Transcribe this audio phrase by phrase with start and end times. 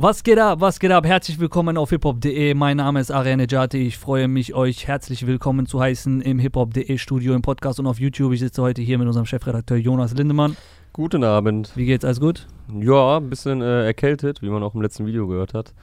[0.00, 0.60] Was geht ab?
[0.60, 1.04] Was geht ab?
[1.04, 2.54] Herzlich willkommen auf hiphop.de.
[2.54, 3.78] Mein Name ist Ariane Jati.
[3.78, 7.98] Ich freue mich, euch herzlich willkommen zu heißen im hiphop.de Studio, im Podcast und auf
[7.98, 8.32] YouTube.
[8.32, 10.56] Ich sitze heute hier mit unserem Chefredakteur Jonas Lindemann.
[10.92, 11.72] Guten Abend.
[11.74, 12.04] Wie geht's?
[12.04, 12.46] Alles gut?
[12.72, 15.74] Ja, ein bisschen äh, erkältet, wie man auch im letzten Video gehört hat.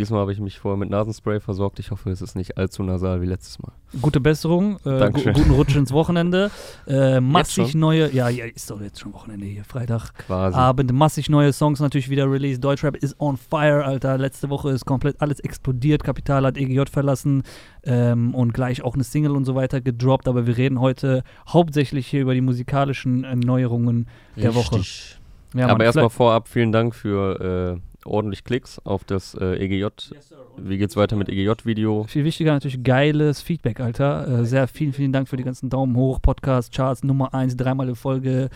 [0.00, 1.78] Diesmal habe ich mich vorher mit Nasenspray versorgt.
[1.78, 3.72] Ich hoffe, es ist nicht allzu nasal wie letztes Mal.
[4.00, 6.50] Gute Besserung, äh, gu guten Rutsch ins Wochenende.
[6.86, 10.14] Äh, massig neue, ja, ja, ist doch jetzt schon Wochenende hier, Freitag.
[10.14, 10.56] Quasi.
[10.56, 12.64] Abend, massig neue Songs natürlich wieder released.
[12.64, 14.16] Deutschrap ist on fire, Alter.
[14.16, 16.02] Letzte Woche ist komplett alles explodiert.
[16.02, 17.42] Kapital hat EGJ verlassen
[17.82, 20.28] ähm, und gleich auch eine Single und so weiter gedroppt.
[20.28, 24.76] Aber wir reden heute hauptsächlich hier über die musikalischen äh, Neuerungen der Woche.
[24.76, 25.18] Richtig.
[25.52, 29.86] Ja, Mann, Aber erstmal vorab vielen Dank für äh, ordentlich Klicks auf das äh, EGJ.
[30.56, 32.04] Wie geht's weiter mit EGJ-Video?
[32.04, 34.40] Viel wichtiger natürlich geiles Feedback, Alter.
[34.40, 37.88] Äh, sehr vielen, vielen Dank für die ganzen Daumen hoch, Podcast, Charts, Nummer 1, dreimal
[37.88, 38.50] in Folge.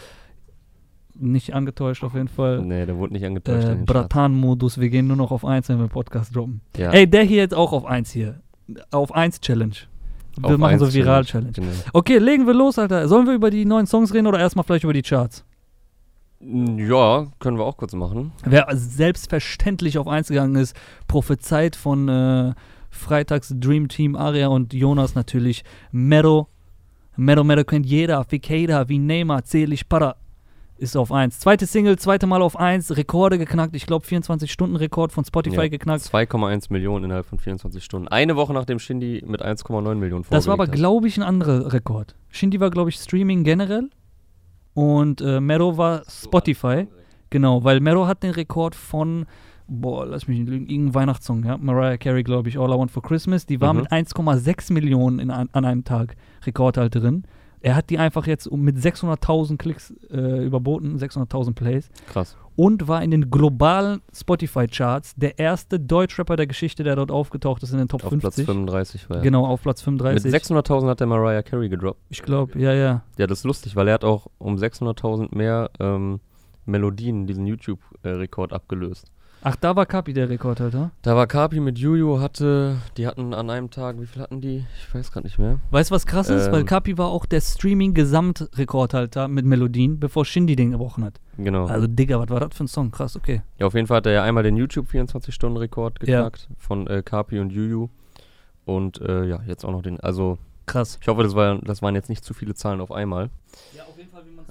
[1.16, 2.60] Nicht angetäuscht auf jeden Fall.
[2.62, 3.68] Nee, der wurde nicht angetäuscht.
[3.68, 3.76] Äh.
[3.76, 6.60] Bratan-Modus, wir gehen nur noch auf 1, wenn wir Podcast droppen.
[6.76, 8.40] Ja, Ey, der hier jetzt auch auf 1 hier.
[8.90, 9.74] Auf 1 Challenge.
[10.36, 11.52] Wir auf machen so Viral-Challenge.
[11.52, 11.68] Genau.
[11.92, 13.06] Okay, legen wir los, Alter.
[13.06, 15.44] Sollen wir über die neuen Songs reden oder erstmal vielleicht über die Charts?
[16.46, 18.32] Ja, können wir auch kurz machen.
[18.44, 20.76] Wer selbstverständlich auf 1 gegangen ist,
[21.08, 22.54] prophezeit von äh,
[22.90, 25.64] Freitags Dream Team Aria und Jonas natürlich.
[25.90, 26.48] Mero.
[27.16, 28.24] Mero Mero kennt jeder.
[28.24, 30.16] Fikeda, wie Neymar, Zählig Para
[30.76, 31.38] ist auf 1.
[31.38, 32.96] Zweite Single, zweite Mal auf 1.
[32.96, 33.76] Rekorde geknackt.
[33.76, 36.02] Ich glaube 24-Stunden-Rekord von Spotify Ja, geknackt.
[36.02, 38.08] 2,1 Millionen innerhalb von 24 Stunden.
[38.08, 41.72] Eine Woche nachdem Shindy mit 1,9 Millionen Das war aber, vorgelegt glaube ich, ein anderer
[41.72, 42.16] Rekord.
[42.30, 43.88] Shindy war, glaube ich, Streaming generell.
[44.74, 46.86] Und äh, Mero war Spotify.
[47.30, 49.26] Genau, weil Mero hat den Rekord von,
[49.66, 51.56] boah, lass mich nicht lügen, irgendein Weihnachtssong, ja.
[51.56, 53.46] Mariah Carey, glaube ich, All I Want for Christmas.
[53.46, 53.80] Die war Mhm.
[53.80, 57.24] mit 1,6 Millionen in, an, an einem Tag Rekordhalterin.
[57.64, 61.88] Er hat die einfach jetzt mit 600.000 Klicks äh, überboten, 600.000 Plays.
[62.12, 62.36] Krass.
[62.56, 67.72] Und war in den globalen Spotify-Charts der erste Deutschrapper der Geschichte, der dort aufgetaucht ist
[67.72, 68.20] in den Top Auf 50.
[68.20, 69.22] Platz 35 war er.
[69.22, 70.34] Genau, auf Platz Mit 35.
[70.34, 72.00] 600.000 hat der Mariah Carey gedroppt.
[72.10, 73.02] ich glaube, ja, ja.
[73.16, 76.20] Ja, das ist lustig, weil er hat auch um 600.000 mehr ähm,
[76.66, 79.10] Melodien diesen YouTube-Rekord abgelöst.
[79.46, 80.90] Ach, da war Kapi der Rekordhalter.
[81.02, 84.64] Da war Kapi mit Juju, hatte, die hatten an einem Tag, wie viel hatten die?
[84.78, 85.58] Ich weiß gerade nicht mehr.
[85.70, 86.50] Weißt du, was krass ist?
[86.50, 86.66] Weil Ähm.
[86.66, 91.20] Kapi war auch der Streaming-Gesamtrekordhalter mit Melodien, bevor Shindy den gebrochen hat.
[91.36, 91.66] Genau.
[91.66, 92.90] Also, Digga, was war das für ein Song?
[92.90, 93.42] Krass, okay.
[93.58, 96.22] ja, auf jeden Fall hat er ja einmal den YouTube 24-Stunden-Rekord Ja.
[96.22, 97.88] geknackt von äh, Kapi und Juju.
[98.64, 100.96] Und äh, ja, jetzt auch noch den, also Krass.
[101.02, 103.28] ich hoffe, das, war, das waren jetzt nicht zu viele Zahlen auf einmal.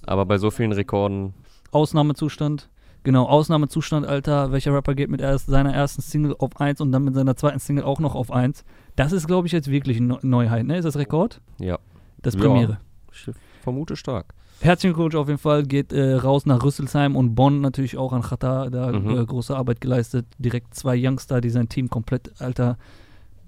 [0.06, 1.34] Aber bei so vielen Rekorden,
[1.72, 2.70] Ausnahmezustand.
[3.04, 4.52] Genau, Ausnahmezustand, Alter.
[4.52, 7.60] Welcher Rapper geht mit erst seiner ersten Single auf 1 und dann mit seiner zweiten
[7.60, 8.64] Single auch noch auf 1?
[8.96, 10.78] Das ist, glaube ich, jetzt wirklich eine Neuheit, ne?
[10.78, 11.42] Ist das Rekord?
[11.60, 11.78] ja,
[12.22, 12.48] Das ist Ja.
[12.50, 12.78] Premiere.
[13.12, 13.30] ich
[13.62, 14.34] vermute stark.
[14.62, 15.64] Herzlichen Glückwunsch auf jeden Fall.
[15.64, 18.70] Geht äh, raus nach Rüsselsheim und Bonn natürlich auch an Chata.
[18.70, 19.18] Da Mhm.
[19.20, 20.26] äh, große Arbeit geleistet.
[20.38, 22.78] Direkt zwei Youngster, die sein Team komplett, Alter,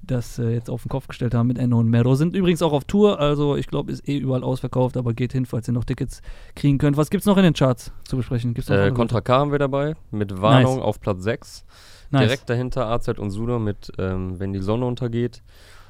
[0.06, 2.16] das äh, jetzt auf den Kopf gestellt haben mit Enno und Mero.
[2.16, 3.20] Sind übrigens auch auf Tour.
[3.20, 4.98] Also ich glaube, ist eh überall ausverkauft.
[4.98, 6.22] Aber geht hin, falls ihr noch Tickets
[6.56, 6.98] kriegen könnt.
[6.98, 8.54] Was gibt's noch in den Charts zu besprechen?
[8.54, 8.92] Gibt's noch Äh?
[8.92, 10.84] Contra K haben wir dabei, mit Warnung Nice.
[10.86, 11.66] auf Platz 6.
[12.12, 12.22] nice.
[12.24, 15.42] Direkt dahinter AZ und Suda mit ähm, Wenn die Sonne untergeht.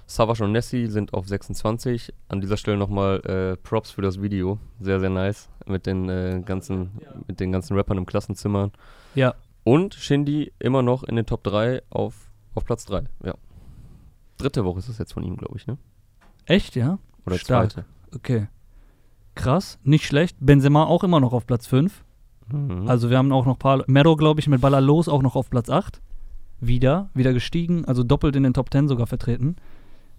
[0.08, 2.14] Savage und Nessie sind auf 26.
[2.28, 4.59] An dieser Stelle nochmal äh, Props für das Video.
[4.80, 5.50] Sehr, sehr nice.
[5.66, 6.92] Mit den, äh, ganzen,
[7.28, 8.70] mit den ganzen Rappern im Klassenzimmer.
[9.16, 9.34] Ja.
[9.64, 12.14] Und Shindy immer noch in den Top 3 auf,
[12.54, 13.06] auf Platz 3.
[13.24, 13.34] Ja.
[14.45, 15.79] Dritte Woche ist es jetzt von ihm, glaube ich, ne?
[16.45, 17.00] Echt, ja?
[17.25, 17.72] Oder Stark.
[17.72, 17.85] zweite.
[18.13, 18.47] Okay.
[19.33, 20.38] Krass, nicht schlecht.
[20.39, 22.03] Benzema auch immer noch auf Platz 5.
[22.51, 22.88] Mhm.
[22.88, 23.83] Also wir haben auch noch ein paar.
[23.88, 26.00] Mero, glaube ich, mit Ballalos auch noch auf Platz 8.
[26.59, 29.56] Wieder, wieder gestiegen, also doppelt in den Top 10 sogar vertreten.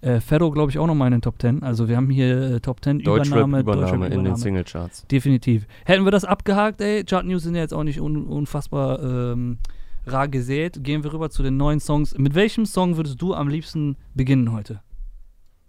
[0.01, 1.63] Äh, Ferro, glaube ich, auch nochmal in den Top 10.
[1.63, 4.35] Also wir haben hier äh, Top 10 Übernahme, Deutschrap-Übernahme in den.
[4.35, 5.07] Singlecharts.
[5.07, 5.69] Definitiv.
[5.85, 9.59] Hätten wir das abgehakt, ey, Chart News sind ja jetzt auch nicht un unfassbar ähm,
[10.07, 10.83] rar gesät.
[10.83, 12.17] Gehen wir rüber zu den neuen Songs.
[12.17, 14.81] Mit welchem Song würdest du am liebsten beginnen heute?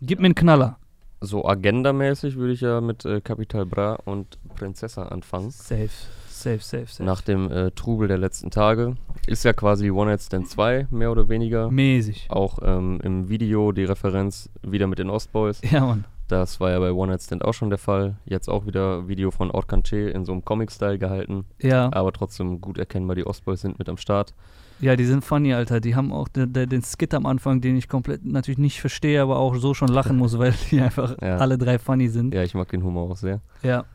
[0.01, 0.77] Gib mir einen Knaller.
[1.19, 5.49] So agendamäßig würde ich ja mit äh, Capital Bra und Prinzessa anfangen.
[5.49, 5.89] Safe,
[6.27, 7.03] safe, safe, safe.
[7.03, 8.95] Nach dem äh, Trubel der letzten Tage.
[9.25, 11.71] Ist ja quasi One Night Stand 2, mehr oder weniger.
[11.71, 12.27] Mäßig.
[12.29, 15.61] Auch ähm, im Video die Referenz wieder mit den Ostboys.
[15.69, 16.05] Ja, Mann.
[16.27, 18.17] Das war ja bei One Night Stand auch schon der Fall.
[18.25, 21.45] Jetzt auch wieder Video von Out Canché in so einem Comic-Style gehalten.
[21.61, 21.89] Ja.
[21.93, 24.33] Aber trotzdem gut erkennbar, die Ostboys sind mit am Start.
[24.79, 25.79] Ja, die sind funny, Alter.
[25.79, 29.21] Die haben auch de, de, den Skit am Anfang, den ich komplett natürlich nicht verstehe,
[29.21, 31.37] aber auch so schon lachen muss, weil die einfach Ja.
[31.37, 32.33] alle drei funny sind.
[32.33, 33.39] Ja, ich mag den Humor auch sehr.
[33.63, 33.85] Ja.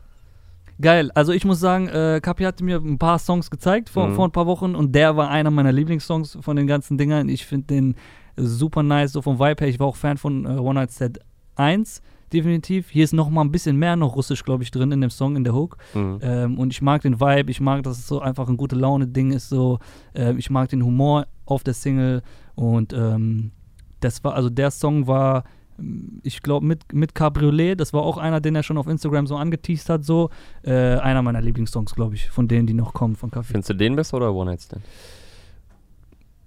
[0.81, 1.11] Geil.
[1.13, 4.15] Also ich muss sagen, äh, Kapi hatte mir ein paar Songs gezeigt vor, Mhm.
[4.15, 7.29] vor ein paar Wochen und der war einer meiner Lieblingssongs von den ganzen Dingern.
[7.29, 7.95] Ich finde den
[8.35, 9.67] super nice, so vom Vibe her.
[9.67, 11.19] Ich war auch Fan von äh, One Night Set
[11.55, 12.01] 1.
[12.33, 12.89] definitiv.
[12.89, 15.35] Hier ist noch mal ein bisschen mehr noch Russisch, glaube ich, drin in dem Song,
[15.35, 15.77] in der Hook.
[15.93, 16.19] Mhm.
[16.21, 19.31] Ähm, und ich mag den Vibe, ich mag, dass es so einfach ein gute Laune-Ding
[19.31, 19.49] ist.
[19.49, 19.79] So,
[20.15, 22.21] ähm, ich mag den Humor auf der Single.
[22.55, 23.51] Und ähm,
[23.99, 25.43] das war, also der Song war,
[25.79, 29.27] ähm, ich glaube, mit, mit Cabriolet, das war auch einer, den er schon auf Instagram
[29.27, 30.29] so angeteased hat, so.
[30.63, 33.53] Äh, einer meiner Lieblingssongs, glaube ich, von denen, die noch kommen von Kaffee.
[33.53, 34.83] Findest du den besser oder One Night Stand?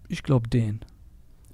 [0.09, 0.81] Ich glaube den.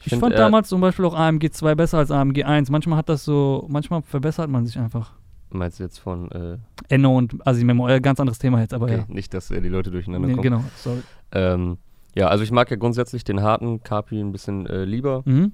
[0.04, 2.70] Ich, find, fand er- damals zum Beispiel auch AMG 2 besser als AMG 1.
[2.70, 5.12] Manchmal hat das so, manchmal verbessert man sich einfach.
[5.50, 6.56] Meinst du jetzt von, äh,
[6.88, 9.14] Enno und Asimemo, äh, ganz anderes Thema jetzt, aber okay, ja.
[9.14, 10.42] nicht, dass äh, die Leute durcheinander Nee, kommen.
[10.42, 11.02] genau, sorry.
[11.32, 11.76] Ähm,
[12.14, 15.22] ja, also ich mag ja grundsätzlich den harten Kapi ein bisschen äh, lieber.
[15.26, 15.52] Mhm.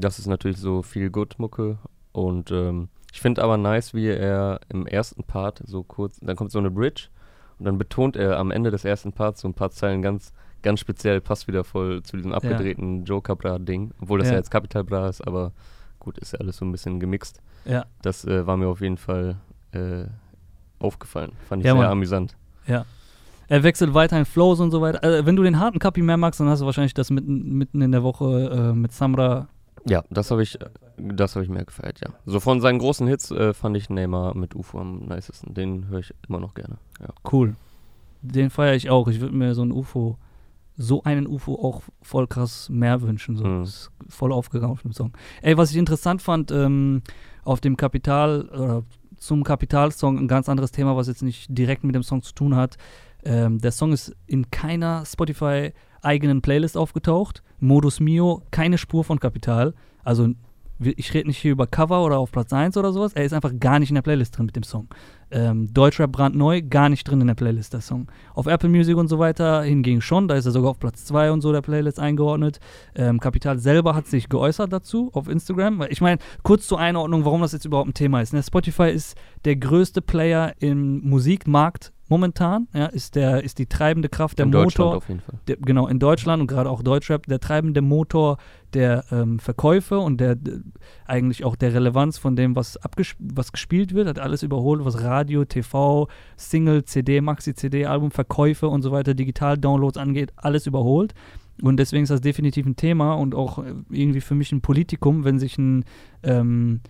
[0.00, 1.78] Das ist natürlich so viel Good-Mucke.
[2.12, 6.50] Und ähm, ich finde aber nice, wie er im ersten Part so kurz, dann kommt
[6.50, 7.08] so eine Bridge
[7.58, 10.32] und dann betont er am Ende des ersten Parts so ein paar Zeilen ganz,
[10.66, 14.38] ganz speziell, passt wieder voll zu diesem abgedrehten Joker Bra-Ding, obwohl das ja, Ja.
[14.40, 15.52] jetzt Capital Bra ist, aber
[15.98, 17.40] gut, ist ja alles so ein bisschen gemixt.
[17.64, 19.36] Ja, Das äh, war mir auf jeden Fall
[19.72, 20.04] äh,
[20.78, 21.32] aufgefallen.
[21.48, 21.90] Fand ich Ja, sehr Mann.
[21.92, 22.36] amüsant.
[23.48, 25.02] er wechselt weiter in Flows und so weiter.
[25.02, 27.80] Äh, wenn du den harten Kapi mehr magst, dann hast du wahrscheinlich das mitten, mitten
[27.80, 29.48] in der Woche äh, mit Samra.
[29.88, 30.58] Ja, das habe ich,
[30.96, 32.10] das habe ich mehr gefeiert, ja.
[32.24, 35.54] So von seinen großen Hits äh, fand ich Neymar mit UFO am nicesten.
[35.54, 36.78] Den höre ich immer noch gerne.
[37.00, 37.06] Ja.
[37.30, 37.54] Cool.
[38.22, 39.06] Den feiere ich auch.
[39.06, 40.18] Ich würde mir so ein UFO,
[40.76, 43.36] so einen UFO auch voll krass mehr wünschen.
[43.36, 43.44] So.
[43.44, 43.62] Mhm.
[43.62, 45.12] Ist voll aufgegangen auf dem Song.
[45.42, 47.02] Ey, was ich interessant fand, ähm,
[47.44, 48.82] auf dem Kapital oder
[49.16, 52.54] zum Kapital-Song ein ganz anderes Thema, was jetzt nicht direkt mit dem Song zu tun
[52.54, 52.76] hat.
[53.24, 57.42] Ähm, der Song ist in keiner Spotify eigenen Playlist aufgetaucht.
[57.58, 59.74] Modus Mio, keine Spur von Kapital.
[60.04, 60.28] Also
[60.78, 63.12] ich rede nicht hier über Cover oder auf Platz 1 oder sowas.
[63.14, 64.88] Er ist einfach gar nicht in der Playlist drin mit dem Song.
[65.30, 68.08] Ähm, Deutschrap brandneu, gar nicht drin in der Playlist der Song.
[68.34, 71.32] Auf Apple Music und so weiter hingegen schon, da ist er sogar auf Platz 2
[71.32, 72.60] und so der Playlist eingeordnet.
[72.94, 75.84] Ähm, Kapital selber hat sich geäußert dazu auf Instagram.
[75.88, 78.32] Ich meine, kurz zur Einordnung, warum das jetzt überhaupt ein Thema ist.
[78.32, 78.42] Ne?
[78.42, 84.38] Spotify ist der größte Player im Musikmarkt momentan, ja, ist, der, ist die treibende Kraft,
[84.38, 85.38] der In Deutschland Motor auf jeden Fall.
[85.48, 88.38] der, genau, in Deutschland und gerade auch Deutschrap, der treibende Motor
[88.74, 90.60] der ähm, Verkäufe und der, d-
[91.06, 92.78] eigentlich auch der Relevanz von dem, was,
[93.18, 98.82] was gespielt wird, hat alles überholt, was Radio, TV, Single, CD, Maxi-CD, Album, Verkäufe und
[98.82, 101.14] so weiter, Digital-Downloads angeht, alles überholt.
[101.62, 105.24] Und deswegen ist das definitiv ein Thema und auch äh, irgendwie für mich ein Politikum,
[105.24, 105.84] wenn sich ein
[106.22, 106.80] ähm,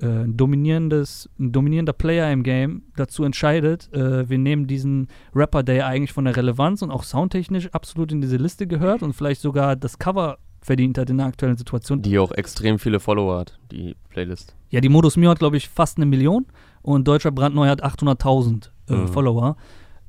[0.00, 5.74] äh, dominierendes, ein dominierender Player im Game dazu entscheidet, äh, wir nehmen diesen Rapper, der
[5.74, 9.40] ja eigentlich von der Relevanz und auch soundtechnisch absolut in diese Liste gehört und vielleicht
[9.40, 12.02] sogar das Cover verdient hat in der aktuellen Situation.
[12.02, 14.54] Die auch extrem viele Follower hat, die Playlist.
[14.68, 16.46] Ja, die Modus Mio hat, glaube ich, fast eine Million
[16.82, 19.08] und Deutscher Brandneu hat 800.000 äh, Mhm.
[19.08, 19.56] Follower.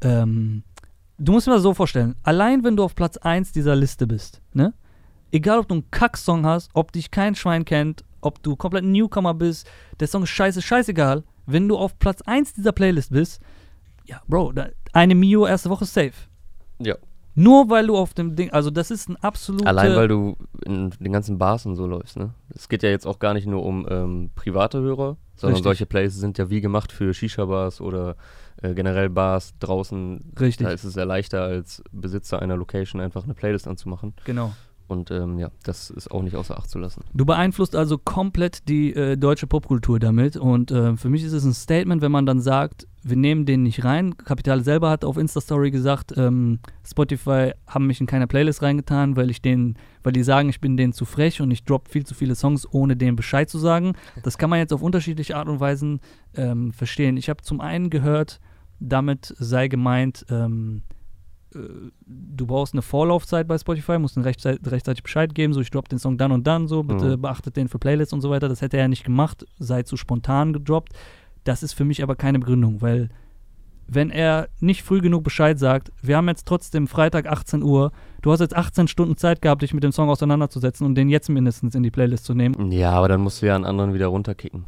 [0.02, 0.64] Ähm,
[1.18, 4.42] du musst dir das so vorstellen, allein wenn du auf Platz 1 dieser Liste bist,
[4.54, 4.74] ne?
[5.34, 8.91] Egal, ob du einen Kack-Song hast, ob dich kein Schwein kennt, ob du komplett ein
[8.91, 9.69] Newcomer bist,
[10.00, 11.23] der Song ist scheiße, scheißegal.
[11.45, 13.41] Wenn du auf Platz 1 dieser Playlist bist,
[14.06, 14.53] ja, Bro,
[14.94, 16.13] eine Mio erste Woche safe.
[16.79, 16.95] Ja.
[17.33, 19.68] Nur weil du auf dem Ding, also das ist ein absoluter.
[19.68, 20.35] Allein weil du
[20.65, 22.33] in den ganzen Bars und so läufst, ne?
[22.53, 25.63] Es geht ja jetzt auch gar nicht nur um ähm, private Hörer, sondern Richtig.
[25.63, 28.18] solche Playlists sind ja wie gemacht für Shisha-Bars oder
[28.62, 30.33] äh, generell Bars draußen.
[30.39, 34.13] Richtig, Da ist es ja leichter als Besitzer einer Location einfach eine Playlist anzumachen.
[34.25, 34.53] genau.
[34.92, 37.06] Und ähm, ja, das ist auch nicht außer Acht zu lassen.
[37.14, 41.46] Du beeinflusst also komplett die äh, deutsche Popkultur damit und äh, für mich ist es
[41.46, 44.18] ein Statement, wenn man dann sagt, wir nehmen den nicht rein.
[44.18, 49.30] Kapital selber hat auf Insta-Story gesagt, ähm, Spotify haben mich in keine Playlist reingetan, weil
[49.30, 52.14] ich den, weil die sagen, ich bin denen zu frech und ich drop viel zu
[52.14, 53.94] viele Songs, ohne denen Bescheid zu sagen.
[54.24, 56.02] Das kann man jetzt auf unterschiedliche Art und Weisen
[56.36, 57.16] ähm, verstehen.
[57.16, 58.42] Ich habe zum einen gehört,
[58.81, 61.01] damit sei gemeint, ähm, äh,
[61.54, 65.90] du brauchst eine Vorlaufzeit bei Spotify, musst ihnen rechtzeitig, rechtzeitig Bescheid geben, so ich drop
[65.90, 67.22] den Song dann und dann, so bitte Mhm.
[67.22, 68.48] beachtet den für Playlists und so weiter.
[68.50, 70.94] Das hätte er ja nicht gemacht, sei zu spontan gedroppt.
[71.44, 73.10] Das ist für mich aber keine Begründung, weil
[73.88, 77.92] wenn er nicht früh genug Bescheid sagt, wir haben jetzt trotzdem Freitag 18 Uhr,
[78.22, 81.30] du hast jetzt 18 Stunden Zeit gehabt, dich mit dem Song auseinanderzusetzen und den jetzt
[81.30, 82.72] mindestens in die Playlist zu nehmen.
[82.72, 84.64] Ja, aber dann musst du ja einen anderen wieder runterkicken.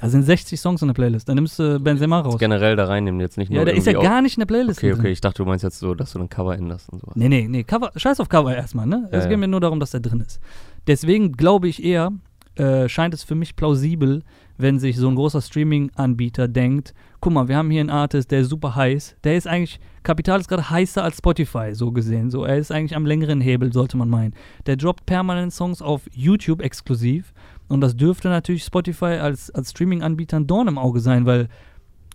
[0.00, 2.38] Da sind 60 Songs in der Playlist, dann nimmst du Benzema raus.
[2.38, 4.78] Generell da reinnehmen, jetzt nicht nur Ja, der ist ja gar nicht in der Playlist
[4.78, 5.00] Okay, drin.
[5.00, 7.16] okay, ich dachte, du meinst jetzt so, dass du ein Cover änderst und sowas.
[7.16, 9.08] Nee, nee, nee, Cover, scheiß auf Cover erstmal, ne?
[9.12, 9.36] Ja, es geht ja.
[9.36, 10.40] mir nur darum, dass der drin ist.
[10.86, 12.12] Deswegen glaube ich eher,
[12.56, 14.22] äh, scheint es für mich plausibel,
[14.58, 18.40] wenn sich so ein großer Streaming-Anbieter denkt, guck mal, wir haben hier einen Artist, der
[18.40, 19.16] ist super heiß.
[19.24, 22.30] Der ist eigentlich, Kapital ist gerade heißer als Spotify, so gesehen.
[22.30, 24.34] So, er ist eigentlich am längeren Hebel, sollte man meinen.
[24.66, 27.32] Der droppt permanent Songs auf YouTube exklusiv.
[27.70, 31.48] Und das dürfte natürlich Spotify als, als Streaming-Anbieter ein Dorn im Auge sein, weil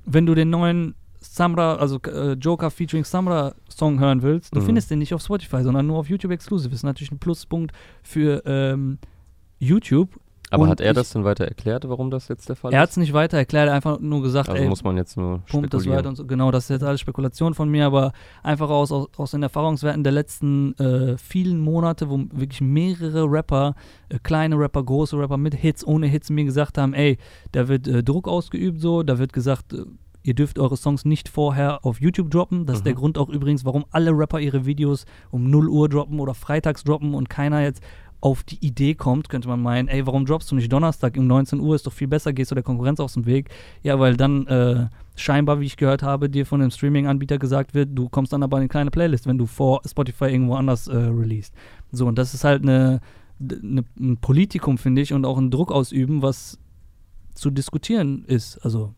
[0.06, 4.66] wenn du den neuen Samra, also äh, Joker featuring Samra Song hören willst, du Mhm.
[4.66, 6.74] findest den nicht auf Spotify, sondern nur auf YouTube Exclusive.
[6.76, 9.00] Ist natürlich ein Pluspunkt für ähm,
[9.58, 10.10] YouTube.
[10.52, 12.90] Aber Und hat er das denn weiter erklärt, warum das jetzt der Fall Er hat
[12.90, 12.94] ist?
[12.94, 15.40] es nicht weiter erklärt, er hat einfach nur gesagt, Also ey, muss man jetzt nur
[15.50, 15.98] pumpt das spekulieren.
[15.98, 16.26] weiter und so.
[16.28, 18.12] Genau, das ist jetzt alles Spekulation von mir, aber
[18.44, 23.74] einfach aus, aus, aus den Erfahrungswerten der letzten äh, vielen Monate, wo wirklich mehrere Rapper,
[24.10, 27.18] äh, kleine Rapper, große Rapper mit Hits, ohne Hits mir gesagt haben, ey,
[27.52, 29.78] da wird äh, Druck ausgeübt so, da wird gesagt, äh,
[30.22, 32.66] ihr dürft eure Songs nicht vorher auf YouTube droppen.
[32.66, 32.98] Das ist der Mhm.
[32.98, 37.14] Grund auch übrigens, warum alle Rapper ihre Videos um 0 Uhr droppen oder freitags droppen
[37.14, 37.84] und keiner jetzt
[38.26, 41.60] auf die Idee kommt, könnte man meinen, ey, warum droppst du nicht Donnerstag um 19
[41.60, 43.50] Uhr, ist doch viel besser, gehst du der Konkurrenz aus dem Weg.
[43.84, 47.90] Ja, weil dann äh, scheinbar, wie ich gehört habe, dir von dem Streaming-Anbieter gesagt wird,
[47.94, 50.96] du kommst dann aber in eine kleine Playlist, wenn du vor Spotify irgendwo anders äh,
[50.96, 51.54] released.
[51.92, 53.00] So, und das ist halt eine,
[53.40, 56.58] eine, ein Politikum, finde ich, und auch ein Druck ausüben, was
[57.36, 58.58] zu diskutieren ist.
[58.66, 58.95] Also,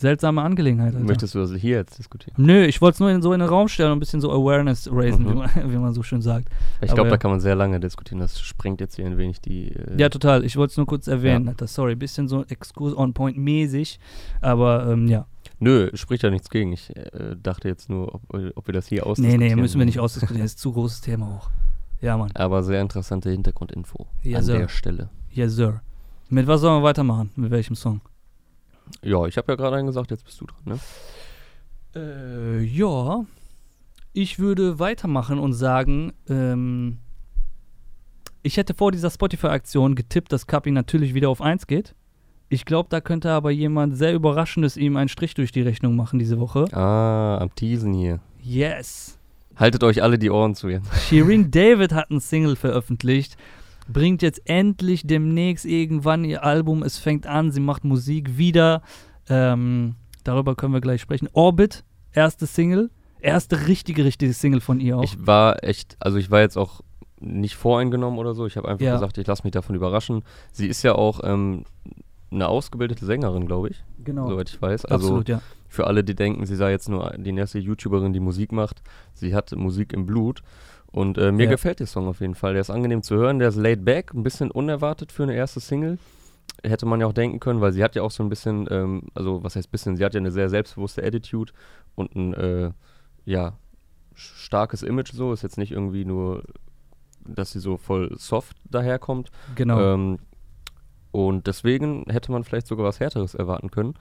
[0.00, 0.94] seltsame Angelegenheit.
[0.94, 1.06] Alter.
[1.06, 2.34] Möchtest du das hier jetzt diskutieren?
[2.38, 4.30] Nö, ich wollte es nur in, so in den Raum stellen und ein bisschen so
[4.32, 5.30] Awareness raisen, Mhm.
[5.30, 6.48] wie, man, wie man so schön sagt.
[6.80, 7.10] Ich glaube, ja.
[7.10, 8.18] da kann man sehr lange diskutieren.
[8.20, 9.68] Das sprengt jetzt hier ein wenig die.
[9.68, 10.44] Äh, Ja, total.
[10.44, 11.44] Ich wollte es nur kurz erwähnen.
[11.44, 11.50] Ja.
[11.50, 11.66] Alter.
[11.66, 14.00] Sorry, bisschen so Exkurs on point mäßig.
[14.40, 15.26] Aber ähm, ja.
[15.58, 16.72] Nö, spricht ja nichts gegen.
[16.72, 18.22] Ich äh, dachte jetzt nur, ob,
[18.54, 19.46] ob wir das hier Nee, ausdiskutieren.
[19.56, 20.40] nee, müssen wir nicht ausdiskutieren.
[20.42, 21.50] Das ist zu großes Thema auch.
[22.00, 22.30] Ja, Mann.
[22.34, 24.58] Aber sehr interessante Hintergrundinfo Ja, an Sir.
[24.58, 25.10] der Stelle.
[25.30, 25.82] Yes, sir.
[26.30, 27.30] Mit was sollen wir weitermachen?
[27.36, 28.00] Mit welchem Song?
[29.02, 30.78] Ja, ich habe ja gerade einen gesagt, jetzt bist du dran, ne?
[31.94, 33.24] Äh, ja.
[34.12, 36.98] Ich würde weitermachen und sagen, ähm,
[38.42, 41.94] ich hätte vor dieser Spotify-Aktion getippt, dass Kapi natürlich wieder auf 1 geht.
[42.48, 46.18] Ich glaube, da könnte aber jemand sehr Überraschendes ihm einen Strich durch die Rechnung machen
[46.18, 46.64] diese Woche.
[46.72, 48.18] Ah, am Teasen hier.
[48.42, 49.18] Yes.
[49.54, 50.92] Haltet euch alle die Ohren zu jetzt.
[51.08, 53.36] Shirin David hat ein Single veröffentlicht,
[53.92, 56.82] bringt jetzt endlich demnächst irgendwann ihr Album.
[56.82, 58.82] Es fängt an, sie macht Musik wieder.
[59.28, 59.94] Ähm,
[60.24, 61.28] darüber können wir gleich sprechen.
[61.32, 62.90] Orbit, erste Single.
[63.20, 65.02] Erste richtige, richtige Single von ihr auch.
[65.04, 66.80] Ich war echt, also ich war jetzt auch
[67.20, 68.46] nicht voreingenommen oder so.
[68.46, 68.94] Ich habe einfach Ja.
[68.94, 70.22] gesagt, ich lasse mich davon überraschen.
[70.52, 71.64] Sie ist ja auch ähm,
[72.30, 74.28] eine ausgebildete Sängerin, glaube ich, genau.
[74.28, 74.86] soweit ich weiß.
[74.86, 75.42] Also Absolut, ja.
[75.68, 78.80] für alle, die denken, sie sei jetzt nur die erste YouTuberin, die Musik macht,
[79.12, 80.42] sie hat Musik im Blut.
[80.92, 81.50] Und äh, mir Ja.
[81.50, 82.52] gefällt der Song auf jeden Fall.
[82.54, 85.60] Der ist angenehm zu hören, der ist laid back, ein bisschen unerwartet für eine erste
[85.60, 85.98] Single.
[86.64, 89.02] Hätte man ja auch denken können, weil sie hat ja auch so ein bisschen, ähm,
[89.14, 91.52] also was heißt bisschen, sie hat ja eine sehr selbstbewusste Attitude
[91.94, 92.70] und ein, äh,
[93.24, 93.52] ja,
[94.14, 95.32] starkes Image so.
[95.32, 96.42] Ist jetzt nicht irgendwie nur,
[97.26, 99.30] dass sie so voll soft daherkommt.
[99.54, 99.80] Genau.
[99.80, 100.18] Ähm,
[101.12, 103.94] und deswegen hätte man vielleicht sogar was Härteres erwarten können.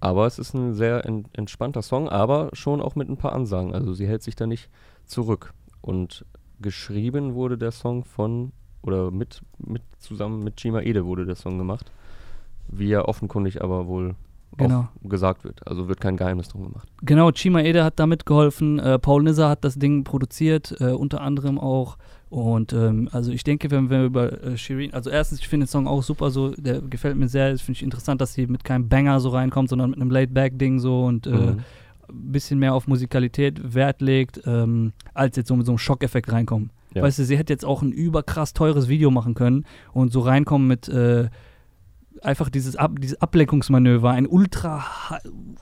[0.00, 3.74] Aber es ist ein sehr en entspannter Song, aber schon auch mit ein paar Ansagen.
[3.74, 4.70] Also sie hält sich da nicht
[5.04, 5.52] zurück.
[5.88, 6.24] Und
[6.60, 8.52] geschrieben wurde der Song von,
[8.82, 11.90] oder mit, mit zusammen mit Chima Ede wurde der Song gemacht.
[12.68, 14.14] Wie ja offenkundig aber wohl
[14.56, 14.88] Genau.
[15.02, 15.64] gesagt wird.
[15.68, 16.88] Also wird kein Geheimnis drum gemacht.
[17.02, 18.78] Genau, Chima Ede hat da mitgeholfen.
[18.78, 21.96] Äh, Paul Nisser hat das Ding produziert, äh, unter anderem auch.
[22.30, 25.70] Und ähm, also ich denke, wenn wir über äh, Shirin, also erstens, ich finde den
[25.70, 27.52] Song auch super, so, der gefällt mir sehr.
[27.52, 30.78] Das finde ich interessant, dass sie mit keinem Banger so reinkommt, sondern mit einem Laid-Back-Ding
[30.80, 31.58] so und äh, Mhm.
[32.08, 36.32] Ein bisschen mehr auf Musikalität Wert legt, ähm, als jetzt so mit so einem Schockeffekt
[36.32, 36.70] reinkommen.
[36.94, 37.02] Ja.
[37.02, 40.66] Weißt du, sie hätte jetzt auch ein überkrass teures Video machen können und so reinkommen
[40.66, 41.28] mit äh,
[42.24, 44.84] einfach dieses, Ab dieses Ablenkungsmanöver, ein ultra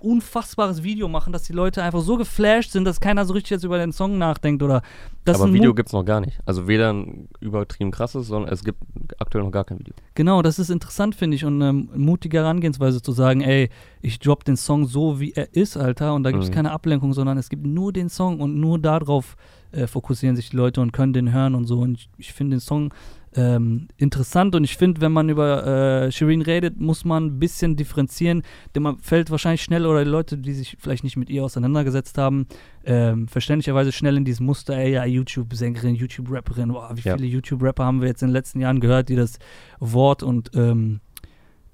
[0.00, 3.64] unfassbares Video machen, dass die Leute einfach so geflasht sind, dass keiner so richtig jetzt
[3.64, 4.82] über den Song nachdenkt oder
[5.24, 6.38] das aber ein Video gibt es noch gar nicht.
[6.44, 8.78] Also weder ein übertrieben krasses, sondern es gibt
[9.18, 9.94] aktuell noch gar kein Video.
[10.14, 13.70] Genau, das ist interessant, finde ich, und eine mutige Herangehensweise zu sagen, ey,
[14.02, 16.54] ich drop den Song so, wie er ist, Alter, und da gibt es Mhm.
[16.54, 19.36] keine Ablenkung, sondern es gibt nur den Song und nur darauf
[19.72, 21.80] äh, fokussieren sich die Leute und können den hören und so.
[21.80, 22.94] Und ich, ich finde den Song
[23.36, 25.66] ähm, interessant und ich finde, wenn man über
[26.06, 28.42] äh, Shireen redet, muss man ein bisschen differenzieren,
[28.74, 32.16] denn man fällt wahrscheinlich schnell oder die Leute, die sich vielleicht nicht mit ihr auseinandergesetzt
[32.18, 32.46] haben,
[32.84, 37.16] ähm, verständlicherweise schnell in dieses Muster, ey, ja, YouTube-Sängerin, YouTube-Rapperin, wow, wie Ja.
[37.16, 39.38] viele YouTube-Rapper haben wir jetzt in den letzten Jahren gehört, die das
[39.80, 41.00] Wort und ähm,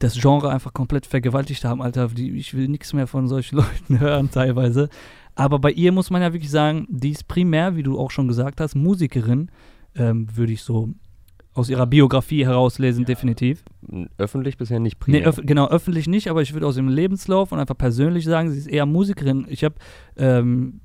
[0.01, 2.09] das Genre einfach komplett vergewaltigt haben, Alter.
[2.09, 4.89] Die, ich will nichts mehr von solchen Leuten hören, teilweise.
[5.37, 8.27] Aber bei ihr muss man ja wirklich sagen, die ist primär, wie du auch schon
[8.27, 9.49] gesagt hast, Musikerin,
[9.95, 10.89] ähm, würde ich so
[11.55, 13.63] aus ihrer Biografie herauslesen, definitiv.
[13.91, 15.29] N- Öffentlich bisher nicht Nee, primär.
[15.29, 18.59] öff genau, öffentlich nicht, aber ich würde aus ihrem Lebenslauf und einfach persönlich sagen, sie
[18.59, 19.45] ist eher Musikerin.
[19.49, 19.75] Ich habe
[20.17, 20.81] ähm,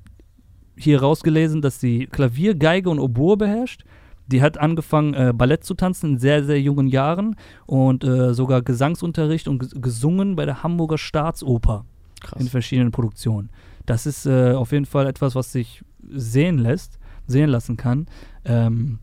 [0.76, 3.84] hier rausgelesen, dass sie Klavier, Geige und Oboe beherrscht.
[4.26, 7.34] Die hat angefangen, äh, Ballett zu tanzen in sehr, sehr jungen Jahren
[7.64, 11.86] und äh, sogar Gesangsunterricht und ges gesungen bei der Hamburger Staatsoper
[12.20, 12.38] Krass.
[12.42, 13.48] in verschiedenen Produktionen.
[13.86, 18.04] Das ist äh, auf jeden Fall etwas, was sich sehen lässt, sehen lassen kann.
[18.44, 18.98] Ähm,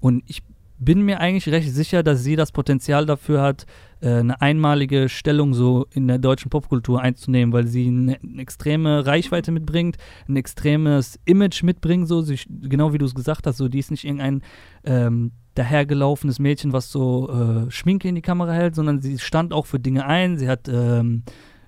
[0.00, 0.42] und ich
[0.78, 3.66] bin mir eigentlich recht sicher, dass sie das Potenzial dafür hat,
[4.00, 9.04] äh, eine einmalige Stellung so in der deutschen Popkultur einzunehmen, weil sie eine, eine extreme
[9.04, 9.96] Reichweite mitbringt,
[10.28, 13.90] ein extremes Image mitbringt, so sie, genau wie du es gesagt hast, so die ist
[13.90, 14.42] nicht irgendein
[14.84, 19.66] ähm, dahergelaufenes Mädchen, was so äh, Schminke in die Kamera hält, sondern sie stand auch
[19.66, 20.38] für Dinge ein.
[20.38, 21.24] Sie hat ähm,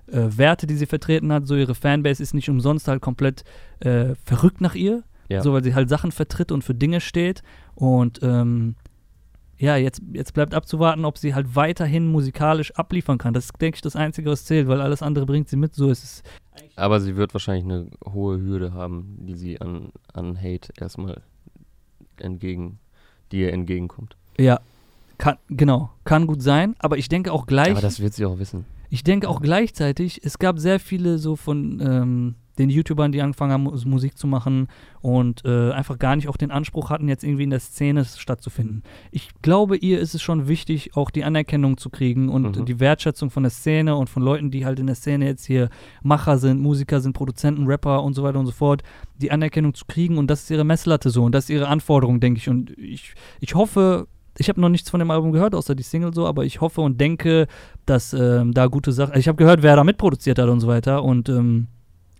[0.07, 1.45] äh, Werte, die sie vertreten hat.
[1.45, 3.43] So ihre Fanbase ist nicht umsonst halt komplett
[3.79, 5.03] äh, verrückt nach ihr.
[5.27, 5.41] Ja.
[5.41, 7.41] So, weil sie halt Sachen vertritt und für Dinge steht.
[7.75, 8.75] Und ähm,
[9.61, 13.33] ja, jetzt, jetzt bleibt abzuwarten, ob sie halt weiterhin musikalisch abliefern kann.
[13.35, 15.75] Das ist, denke ich, das Einzige, was zählt, weil alles andere bringt sie mit.
[15.75, 16.23] So ist es.
[16.75, 21.21] Aber sie wird wahrscheinlich eine hohe Hürde haben, die sie an, an Hate erstmal
[22.17, 22.79] entgegen,
[23.31, 24.17] die ihr entgegenkommt.
[24.39, 24.59] Ja,
[25.19, 26.75] kann, genau, kann gut sein.
[26.79, 27.69] Aber ich denke auch gleich.
[27.69, 28.65] Aber das wird sie auch wissen.
[28.89, 33.51] Ich denke auch gleichzeitig, es gab sehr viele so von ähm, den YouTubern, die angefangen
[33.51, 34.67] haben, Mus- Musik zu machen
[35.01, 38.83] und äh, einfach gar nicht auch den Anspruch hatten, jetzt irgendwie in der Szene stattzufinden.
[39.11, 42.65] Ich glaube, ihr ist es schon wichtig, auch die Anerkennung zu kriegen und Mhm.
[42.65, 45.69] die Wertschätzung von der Szene und von Leuten, die halt in der Szene jetzt hier
[46.03, 48.83] Macher sind, Musiker sind, Produzenten, Rapper und so weiter und so fort,
[49.21, 52.19] die Anerkennung zu kriegen und das ist ihre Messlatte so und das ist ihre Anforderung,
[52.19, 52.47] denke ich.
[52.49, 56.13] Und ich, ich hoffe, ich habe noch nichts von dem Album gehört, außer die Single
[56.13, 57.47] so, aber ich hoffe und denke,
[57.85, 59.17] dass ähm, da gute Sachen.
[59.17, 61.03] Ich habe gehört, wer da mitproduziert hat und so weiter.
[61.03, 61.67] Und ähm,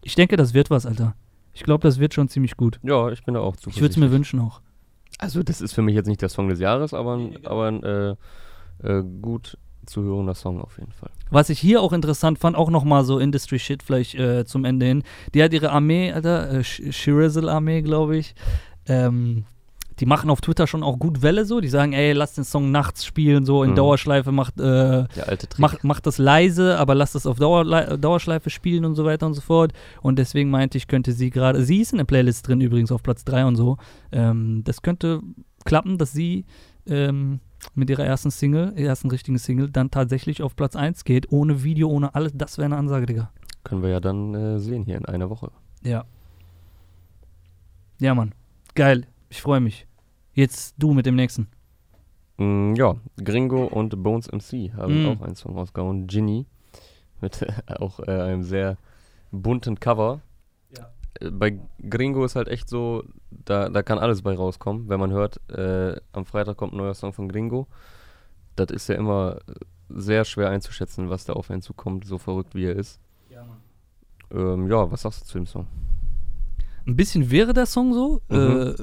[0.04, 1.16] ich denke, das wird was, Alter.
[1.54, 2.80] Ich glaube, das wird schon ziemlich gut.
[2.84, 3.98] Ja, ich bin da auch Ich würde es zuversichtlich.
[4.06, 4.62] mir wünschen auch.
[5.18, 7.84] Also das ist für mich jetzt nicht der Song des Jahres, aber ein, aber ein
[7.84, 8.16] äh,
[8.84, 11.10] äh, gut zu hörender Song auf jeden Fall.
[11.30, 15.04] Was ich hier auch interessant fand, auch nochmal so Industry-Shit vielleicht äh, zum Ende hin.
[15.34, 18.34] Die hat ihre Armee, Alter, äh, Sh- Shirizel-Armee, glaube ich.
[18.88, 19.46] Ähm,
[20.02, 21.62] die machen auf Twitter schon auch gut Welle so.
[21.62, 23.76] Die sagen, ey, lass den Song nachts spielen, so in Mhm.
[23.76, 25.60] Dauerschleife, macht äh, Der alte Trick.
[25.60, 29.36] Mach, mach das leise, aber lass das auf Dauerle Dauerschleife spielen und so weiter und
[29.36, 29.74] so fort.
[30.02, 33.04] Und deswegen meinte ich, könnte sie gerade, sie ist in der Playlist drin übrigens auf
[33.04, 33.78] Platz 3 und so.
[34.12, 35.22] Ähm, das könnte
[35.64, 36.46] klappen, dass sie
[36.88, 37.40] ähm,
[37.76, 41.64] mit ihrer ersten Single, ihrer ersten richtigen Single, dann tatsächlich auf Platz 1 geht, ohne
[41.64, 42.32] Video, ohne alles.
[42.34, 43.32] Das wäre eine Ansage, Digga.
[43.64, 45.52] Können wir ja dann äh, sehen hier in einer Woche.
[45.84, 46.06] Ja.
[48.00, 48.34] Ja, Mann.
[48.74, 49.06] Geil.
[49.30, 49.86] Ich freue mich.
[50.34, 51.48] Jetzt du mit dem nächsten.
[52.38, 55.08] Mm, ja, Gringo und Bones MC haben Mm.
[55.08, 56.46] auch einen Song rausgehauen, Ginny,
[57.20, 58.78] mit äh, auch äh, einem sehr
[59.32, 60.22] bunten Cover.
[60.76, 60.90] Ja.
[61.20, 61.60] Äh, Bei
[61.90, 66.00] Gringo ist halt echt so, da, da kann alles bei rauskommen, wenn man hört, äh,
[66.14, 67.68] am Freitag kommt ein neuer Song von Gringo.
[68.56, 69.40] Das ist ja immer
[69.90, 73.00] sehr schwer einzuschätzen, was da auf einen zukommt, so verrückt wie er ist.
[73.30, 73.58] Ja, Mann.
[74.32, 75.68] Ähm, ja, was sagst du zu dem Song?
[76.88, 78.22] Ein bisschen wäre der Song so.
[78.30, 78.76] Mhm.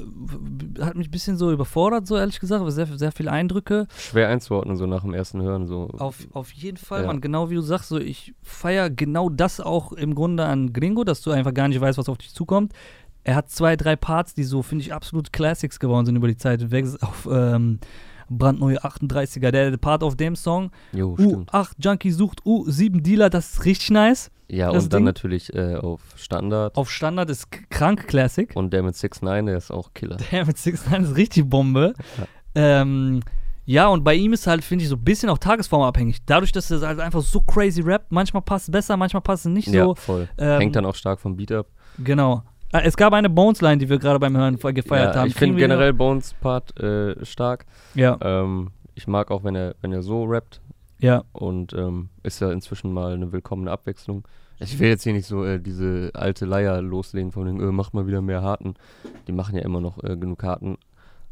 [0.79, 3.87] Äh, hat mich ein bisschen so überfordert, so ehrlich gesagt, aber sehr, sehr viele Eindrücke.
[3.97, 5.67] Schwer einzuordnen, so nach dem ersten Hören.
[5.67, 5.89] So.
[5.99, 7.07] Auf, auf jeden Fall, Ja.
[7.09, 11.03] Mann, genau wie du sagst, so ich feiere genau das auch im Grunde an Gringo,
[11.05, 12.73] dass du einfach gar nicht weißt, was auf dich zukommt.
[13.25, 16.37] Er hat zwei, drei Parts, die so, finde ich, absolut Classics geworden sind über die
[16.37, 16.63] Zeit.
[17.03, 17.81] Auf ähm,
[18.31, 20.71] brandneue 38er, der, der Part auf dem Song.
[20.93, 21.51] Jo, stimmt.
[21.53, 24.31] U8 Junkie sucht U7 Dealer, das ist richtig nice.
[24.51, 26.77] Ja, das und dann Ding- natürlich äh, auf Standard.
[26.77, 28.51] Auf Standard ist krank Classic.
[28.55, 30.17] Und der mit 6 9 der ist auch Killer.
[30.33, 31.93] Der mit 6 9 ist richtig Bombe.
[32.55, 33.21] Ähm,
[33.67, 36.25] ja, und bei ihm ist halt, finde ich, so ein bisschen auch tagesformabhängig.
[36.25, 39.53] Dadurch, dass er halt einfach so crazy rappt, manchmal passt es besser, manchmal passt es
[39.53, 39.95] nicht ja, so.
[39.95, 40.29] voll.
[40.39, 41.67] Ähm, Hängt dann auch stark vom Beat ab.
[41.99, 42.43] Genau.
[42.73, 45.29] Äh, Es gab eine Bones-Line, die wir gerade beim Hören fe- gefeiert ja, haben.
[45.29, 47.67] ich finde generell Bones Part äh, stark.
[47.95, 50.61] Ja, Ähm, ich mag auch, wenn er, wenn er so rappt.
[50.99, 51.23] ja.
[51.33, 54.27] Und ähm, ist ja inzwischen mal eine willkommene Abwechslung.
[54.61, 57.95] Ich will jetzt hier nicht so äh, diese alte Leier loslegen von den, äh, macht
[57.95, 58.75] mal wieder mehr Harten.
[59.29, 60.79] Die machen ja immer noch äh, genug harten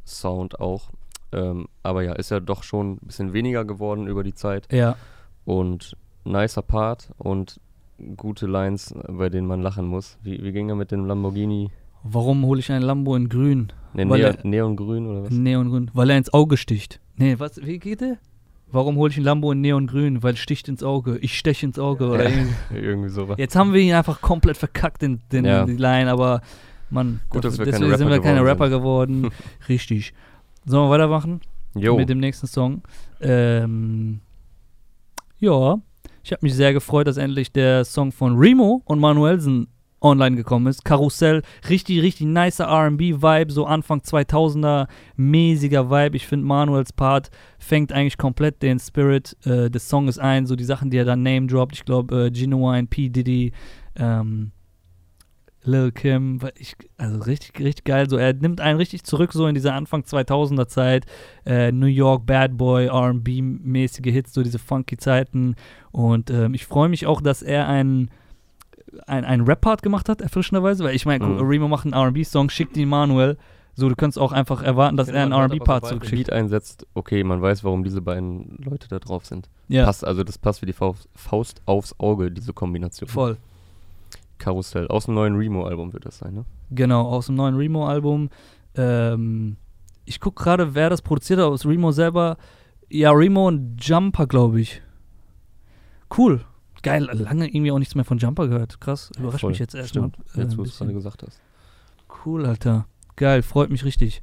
[0.06, 0.90] Sound auch.
[1.32, 4.72] Ähm, aber ja, ist ja doch schon ein bisschen weniger geworden über die Zeit.
[4.72, 4.94] Ja.
[5.44, 7.58] Und nicer Part und
[8.16, 10.18] gute Lines, bei denen man lachen muss.
[10.22, 11.70] Wie, wie ging er mit dem Lamborghini?
[12.02, 13.72] Warum hole ich ein Lambo in grün?
[13.94, 15.30] Ne, Weil Neon, er- Neongrün oder was?
[15.30, 15.90] Neongrün.
[15.94, 17.00] Weil er ins Auge sticht.
[17.16, 18.18] Nee, was, wie geht der?
[18.70, 20.22] Warum hole ich ein Lambo in Neongrün?
[20.22, 21.18] Weil sticht ins Auge.
[21.18, 22.08] Ich steche ins Auge.
[22.08, 22.54] Oder irgendwie.
[22.74, 23.38] Irgendwie sowas.
[23.38, 25.64] Jetzt haben wir ihn einfach komplett verkackt, den, den, Ja.
[25.64, 26.42] die Line, aber
[26.90, 29.30] Mann, Gut, dafür- dass wir deswegen sind wir Rapper keine geworden Rapper geworden.
[29.68, 30.12] Richtig.
[30.64, 31.40] Sollen wir weitermachen
[31.74, 31.96] Jo.
[31.96, 32.82] mit dem nächsten Song?
[33.20, 34.20] Ähm,
[35.38, 35.78] ja,
[36.26, 39.68] ich habe mich sehr gefreut, dass endlich der Song von Remo und Manuelsen
[40.00, 40.84] online gekommen ist.
[40.84, 46.16] Karussell, richtig, richtig nicer R&B-Vibe, so Anfang 2000er, mäßiger Vibe.
[46.16, 50.64] Ich finde, Manuels Part fängt eigentlich komplett den Spirit äh, des Songs ein, so die
[50.64, 51.76] Sachen, die er dann name droppt.
[51.76, 53.08] Ich glaube, äh, Genuine, P.
[53.08, 53.52] Diddy,
[53.94, 54.50] ähm,
[55.66, 58.08] Lil Kim, weil ich, also richtig, richtig geil.
[58.08, 61.04] So, er nimmt einen richtig zurück, so in diese Anfang 2000er Zeit.
[61.44, 65.56] Äh, New York, Bad Boy, RB-mäßige Hits, so diese funky Zeiten.
[65.92, 68.10] Und ähm, ich freue mich auch, dass er einen
[69.06, 71.40] ein, ein Rap-Part gemacht hat, erfrischenderweise, weil ich meine, Mhm.
[71.40, 73.36] Remo macht einen RB-Song, schickt ihn Manuel.
[73.74, 75.88] So, du kannst auch einfach erwarten, dass er einen RB-Part zurückschickt.
[75.88, 76.28] zurückschickt.
[76.28, 79.50] Beat einsetzt, okay, man weiß, warum diese beiden Leute da drauf sind.
[79.68, 83.06] Ja, Passt, also das passt wie die Faust, Faust aufs Auge, diese Kombination.
[83.08, 83.36] voll.
[84.38, 84.88] Karussell.
[84.88, 86.44] Aus dem neuen Remo-Album wird das sein, ne?
[86.70, 88.30] Genau, aus dem neuen Remo-Album.
[88.74, 89.56] Ähm,
[90.04, 92.36] ich gucke gerade, wer das produziert hat, aus Remo selber.
[92.88, 94.82] Ja, Remo und Jumper, glaube ich.
[96.16, 96.44] Cool.
[96.82, 98.80] Geil, lange irgendwie auch nichts mehr von Jumper gehört.
[98.80, 100.10] Krass, überrascht Voll, mich jetzt erstmal.
[100.10, 101.40] Stimmt, äh, jetzt wo du es gerade gesagt hast.
[102.24, 102.86] Cool, Alter.
[103.16, 104.22] Geil, freut mich richtig.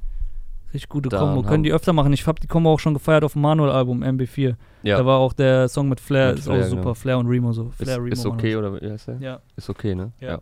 [0.74, 1.48] Richtig gute Dann Kombo.
[1.48, 2.12] Können die öfter machen.
[2.12, 4.56] Ich habe die Kombo auch schon gefeiert auf dem Manuel-Album Ja, MB4.
[4.82, 6.82] Da war auch der Song mit Flair, Mit ist Flair, auch super.
[6.82, 6.94] genau.
[6.94, 7.70] Flair und Remo so.
[7.78, 9.16] ist, Flair, Remo ist okay, oder wie heißt der?
[9.18, 9.40] Ja.
[9.56, 10.10] Ist okay, ne?
[10.20, 10.40] Ja.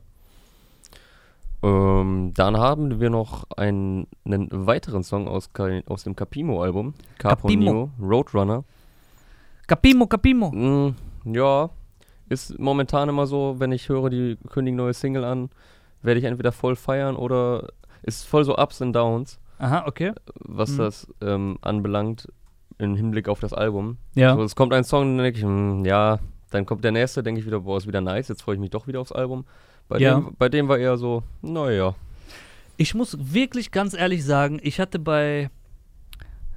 [1.63, 5.51] Ähm, dann haben wir noch einen, einen weiteren Song aus,
[5.87, 6.95] aus dem Capimo-Album.
[7.19, 7.73] Capo Capimo.
[7.73, 8.65] Neo, Roadrunner.
[9.69, 10.51] Capimo, Capimo.
[10.51, 10.97] Mm,
[11.33, 11.71] ja,
[12.29, 15.51] ist momentan immer so, wenn ich höre, die kündigen neue Single an,
[16.03, 17.69] werde ich entweder voll feiern oder
[18.03, 20.13] ist voll so Ups und Downs, Aha, okay.
[20.41, 20.79] was Mhm.
[20.79, 22.29] das ähm, anbelangt,
[22.79, 23.97] im Hinblick auf das Album.
[24.15, 24.35] Ja.
[24.35, 26.19] So, es kommt ein Song, dann denke ich, hm, ja,
[26.51, 28.71] dann kommt der nächste, denke ich wieder, boah, ist wieder nice, jetzt freue ich mich
[28.71, 29.45] doch wieder aufs Album.
[29.89, 30.15] Bei, Ja.
[30.15, 31.95] dem, bei dem war eher so, naja.
[32.77, 35.51] Ich muss wirklich ganz ehrlich sagen, ich hatte bei,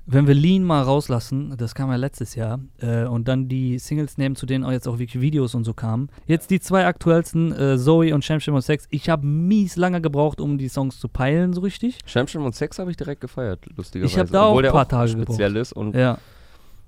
[0.08, 4.18] wenn wir Lean mal rauslassen, das kam ja letztes Jahr, äh, und dann die Singles
[4.18, 6.10] nehmen, zu denen auch jetzt auch wirklich Videos und so kamen.
[6.28, 8.86] Jetzt die zwei aktuellsten, äh, Zoe und Sham Sham und Sex.
[8.92, 11.98] Ich habe mies lange gebraucht, um die Songs zu peilen, so richtig.
[12.06, 14.14] Shamsham und Sex habe ich direkt gefeiert, lustigerweise.
[14.14, 15.62] Ich hab da auch ein paar Tage speziell gebraucht.
[15.62, 16.18] ist und Ja.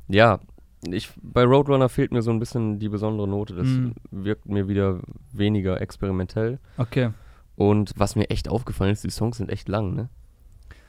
[0.07, 0.39] ja,
[0.87, 3.55] ich, bei Roadrunner fehlt mir so ein bisschen die besondere Note.
[3.55, 3.93] Das Mhm.
[4.11, 4.99] wirkt mir wieder
[5.33, 6.59] weniger experimentell.
[6.77, 7.09] Okay.
[7.55, 10.09] Und was mir echt aufgefallen ist, die Songs sind echt lang, ne?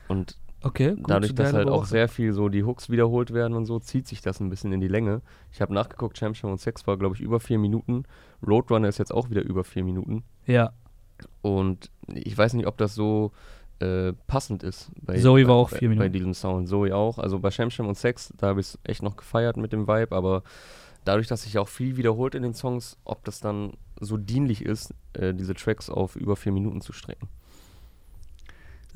[0.09, 1.09] Und Okay, gut.
[1.09, 4.21] dadurch, dass halt auch sehr viel so die Hooks wiederholt werden und so, zieht sich
[4.21, 5.23] das ein bisschen in die Länge.
[5.53, 8.05] Ich habe nachgeguckt, Champion und Sex war, glaube ich, über vier Minuten.
[8.47, 10.25] Roadrunner ist jetzt auch wieder über vier Minuten.
[10.47, 10.73] Ja.
[11.43, 13.33] Und ich weiß nicht, ob das so
[13.81, 14.91] äh, passend ist.
[15.01, 16.13] Bei, Zoe war bei, auch vier bei, Bei Minuten.
[16.13, 16.69] diesem Sound.
[16.69, 17.19] Zoe auch.
[17.19, 20.15] Also bei Shamsham und Sex, da habe ich es echt noch gefeiert mit dem Vibe,
[20.17, 20.43] aber
[21.05, 24.93] dadurch, dass sich auch viel wiederholt in den Songs, ob das dann so dienlich ist,
[25.13, 27.29] äh, diese Tracks auf über vier Minuten zu strecken.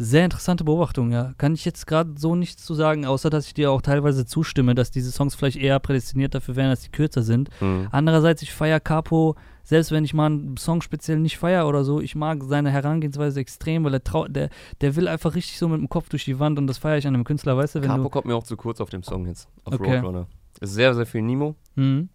[0.05, 1.33] Sehr interessante Beobachtung, ja.
[1.39, 4.75] Kann ich jetzt gerade so nichts zu sagen, außer dass ich dir auch teilweise zustimme,
[4.75, 7.51] dass diese Songs vielleicht eher prädestiniert dafür wären, dass die kürzer sind.
[7.61, 7.87] Mhm.
[7.93, 12.01] Andererseits, ich feiere Capo, selbst wenn ich mal einen Song speziell nicht feiere oder so,
[12.01, 15.79] ich mag seine Herangehensweise extrem, weil er trau der, der will einfach richtig so mit
[15.79, 17.89] dem Kopf durch die Wand und das feiere ich an einem Künstler, weißt du, wenn
[17.89, 18.09] Capo du.
[18.09, 19.95] kommt mir auch zu kurz auf dem Song jetzt, auf Okay.
[19.99, 20.27] Roadrunner.
[20.61, 21.55] Ist sehr, sehr viel Nemo.
[21.77, 22.09] Mhm.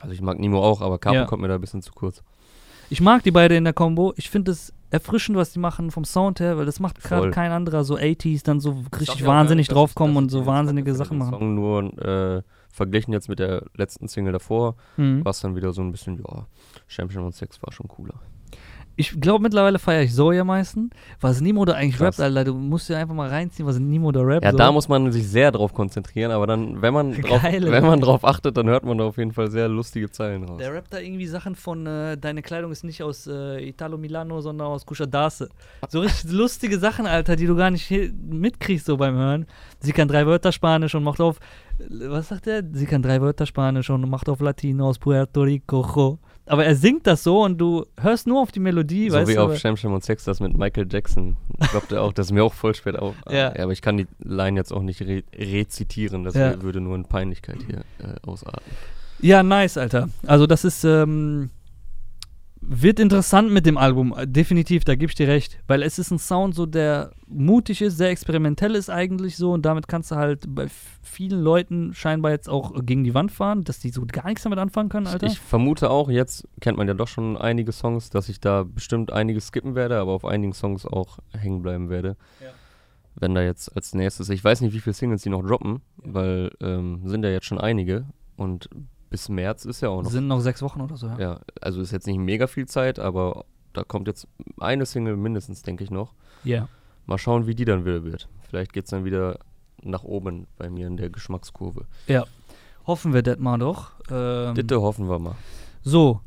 [0.00, 1.24] Also ich mag Nemo auch, aber Capo Ja.
[1.26, 2.22] kommt mir da ein bisschen zu kurz.
[2.90, 4.12] Ich mag die beide in der Combo.
[4.16, 7.50] Ich finde es erfrischend, was die machen vom Sound her, weil das macht gerade kein
[7.52, 11.38] anderer so 80s dann so richtig wahnsinnig draufkommen und so wahnsinnige Sachen den machen.
[11.38, 11.82] Song nur
[12.38, 15.24] äh, verglichen jetzt mit der letzten Single davor, Mhm.
[15.24, 16.46] war es dann wieder so ein bisschen, ja,
[16.86, 18.14] Champion und Sex war schon cooler.
[19.00, 20.90] Ich glaube, mittlerweile feiere ich Zoe am meisten.
[21.20, 22.18] Was Nemo da eigentlich Krass.
[22.18, 24.44] rappt, Alter, du musst dir einfach mal reinziehen, was Nemo da rappt.
[24.44, 24.56] Ja, so.
[24.56, 27.70] da muss man sich sehr drauf konzentrieren, aber dann, wenn man drauf, Geile.
[27.70, 30.58] wenn man drauf achtet, dann hört man da auf jeden Fall sehr lustige Zeilen raus.
[30.58, 34.40] Der rappt da irgendwie Sachen von, äh, deine Kleidung ist nicht aus äh, Italo Milano,
[34.40, 35.48] sondern aus Cushadase.
[35.88, 37.88] So richtig lustige Sachen, Alter, die du gar nicht
[38.28, 39.46] mitkriegst so beim Hören.
[39.78, 41.38] Sie kann drei Wörter Spanisch und macht auf,
[41.88, 42.64] was sagt er?
[42.72, 46.18] Sie kann drei Wörter Spanisch und macht auf Latino aus Puerto Rico.
[46.48, 49.34] Aber er singt das so und du hörst nur auf die Melodie, so weißt wie
[49.34, 49.40] du?
[49.40, 51.36] auf aber- Shamsham und Sex das mit Michael Jackson.
[51.60, 53.14] Ich glaube, auch, das ist mir auch voll spät auf.
[53.30, 53.48] Ja.
[53.58, 56.60] aber ich kann die Line jetzt auch nicht re rezitieren, das Ja.
[56.62, 58.62] würde nur in Peinlichkeit hier äh, ausarten.
[59.20, 60.08] Ja, nice, Alter.
[60.26, 61.50] Also das ist, ähm,
[62.60, 65.58] wird interessant mit dem Album, äh, definitiv, da gebe ich dir recht.
[65.66, 69.62] Weil es ist ein Sound so, der mutig ist, sehr experimentell ist eigentlich so und
[69.62, 70.66] damit kannst du halt bei
[71.02, 74.58] vielen Leuten scheinbar jetzt auch gegen die Wand fahren, dass die so gar nichts damit
[74.58, 75.26] anfangen können, Alter.
[75.26, 78.64] Ich, ich vermute auch, jetzt kennt man ja doch schon einige Songs, dass ich da
[78.64, 82.16] bestimmt einiges skippen werde, aber auf einigen Songs auch hängen bleiben werde.
[82.40, 82.48] Ja.
[83.14, 86.52] Wenn da jetzt als nächstes, ich weiß nicht, wie viele Singles die noch droppen, weil
[86.60, 88.68] ähm, sind ja jetzt schon einige und
[89.10, 90.10] bis März ist ja auch noch.
[90.10, 91.18] Sind noch sechs Wochen oder so, ja.
[91.18, 94.26] Ja, also ist jetzt nicht mega viel Zeit, aber da kommt jetzt
[94.58, 96.14] eine Single mindestens, denke ich noch.
[96.44, 96.68] Ja.
[97.06, 98.28] Mal schauen, wie die dann wieder wird.
[98.48, 99.38] Vielleicht geht es dann wieder
[99.82, 101.86] nach oben bei mir in der Geschmackskurve.
[102.86, 103.92] Hoffen wir das mal doch.
[104.10, 105.34] Ähm, Bitte hoffen wir mal.
[105.82, 106.20] So,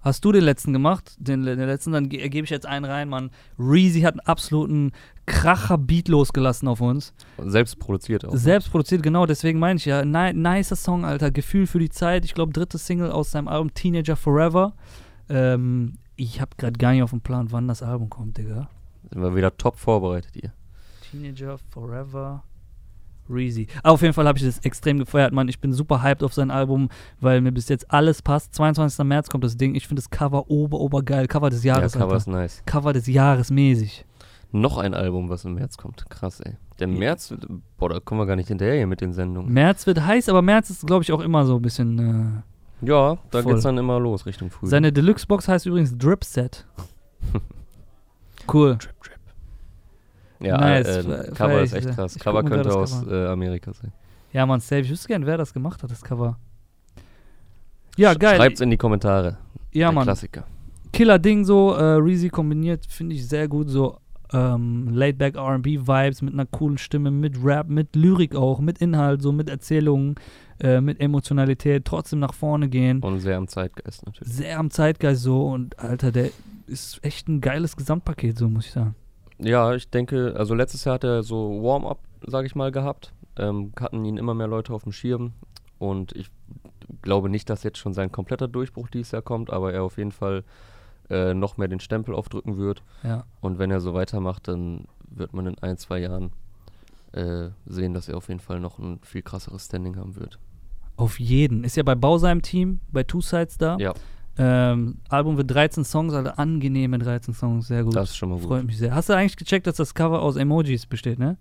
[0.00, 1.14] hast du den letzten gemacht?
[1.18, 3.30] Den, den letzten, dann ge gebe ich jetzt einen rein, Mann.
[3.58, 4.92] Reezy hat einen absoluten
[5.26, 7.14] Kracher-Beat losgelassen auf uns.
[7.38, 8.36] Selbst produziert auch.
[8.36, 10.04] Selbst produziert, genau, deswegen meine ich ja.
[10.04, 11.30] Ni nicer Song, Alter.
[11.30, 12.24] Gefühl für die Zeit.
[12.24, 14.74] Ich glaube, dritte Single aus seinem Album Teenager Forever.
[15.28, 18.68] Ähm, ich habe gerade gar nicht auf dem Plan, wann das Album kommt, Digga.
[19.10, 20.52] Sind wir wieder top vorbereitet hier.
[21.10, 22.42] Teenager Forever.
[23.28, 23.68] Reezy.
[23.82, 25.48] Aber auf jeden Fall habe ich das extrem gefeiert, Mann.
[25.48, 26.88] Ich bin super hyped auf sein Album,
[27.20, 28.54] weil mir bis jetzt alles passt.
[28.54, 29.04] 22.
[29.04, 29.74] März kommt das Ding.
[29.74, 31.26] Ich finde das Cover ober, ober geil.
[31.28, 32.16] Cover des Jahres, ja, Cover Alter.
[32.16, 32.62] ist nice.
[32.66, 34.04] Cover des Jahres mäßig.
[34.52, 36.08] Noch ein Album, was im März kommt.
[36.10, 36.56] Krass, ey.
[36.78, 37.46] Der März, wird-
[37.78, 39.52] boah, da kommen wir gar nicht hinterher hier mit den Sendungen.
[39.52, 42.42] März wird heiß, aber März ist, glaube ich, auch immer so ein bisschen.
[42.82, 43.52] Äh, Ja, da Voll.
[43.52, 44.70] geht's dann immer los Richtung Frühling.
[44.70, 46.66] seine Deluxe-Box heißt übrigens Drip Set.
[48.52, 48.76] Cool.
[48.76, 49.18] Drip, Drip.
[50.40, 52.16] Ja, Nice, äh, Cover ist echt krass.
[52.16, 53.92] Ich Cover könnte das aus Cover äh, Amerika sein.
[54.32, 54.80] Ja, Mann, safe.
[54.80, 56.36] Ich wüsste gerne, wer das gemacht hat, das Cover.
[57.96, 58.36] Ja, Sch- geil.
[58.36, 59.36] Schreibt's in die Kommentare.
[59.72, 60.04] ja, Der Mann.
[60.04, 60.44] Klassiker.
[60.92, 63.98] Killer-Ding so, äh, Reezy kombiniert, finde ich sehr gut, so
[64.32, 69.32] ähm, Laid-Back R&B-Vibes mit einer coolen Stimme, mit Rap, mit Lyrik auch, mit Inhalt, so
[69.32, 70.14] mit Erzählungen,
[70.60, 73.00] äh, mit Emotionalität, trotzdem nach vorne gehen.
[73.00, 74.32] Und sehr am Zeitgeist natürlich.
[74.32, 76.30] Sehr am Zeitgeist so und Alter, der
[76.66, 78.94] ist echt ein geiles Gesamtpaket, so muss ich sagen.
[79.38, 83.12] Ja, ich denke, also letztes Jahr hat er so Warm-up, sage ich mal, gehabt.
[83.36, 85.32] Ähm, hatten ihn immer mehr Leute auf dem Schirm.
[85.78, 86.30] Und ich
[87.02, 90.12] glaube nicht, dass jetzt schon sein kompletter Durchbruch dieses Jahr kommt, aber er auf jeden
[90.12, 90.44] Fall
[91.12, 92.82] äh, noch mehr den Stempel aufdrücken wird.
[93.04, 93.24] Ja.
[93.40, 96.32] Und wenn er so weitermacht, dann wird man in ein, zwei Jahren
[97.12, 100.38] äh, sehen, dass er auf jeden Fall noch ein viel krasseres Standing haben wird.
[100.96, 101.64] Auf jeden.
[101.64, 103.76] Ist ja bei Bausa im Team, bei Two Sides da.
[103.78, 103.92] Ja,
[104.38, 107.94] Ähm, Album wird 13 Songs, also angenehme 13 Songs, sehr gut.
[107.94, 108.46] das ist schon mal gut.
[108.48, 108.94] Freut mich sehr.
[108.94, 111.36] Hast du eigentlich gecheckt, dass das Cover aus Emojis besteht, ne?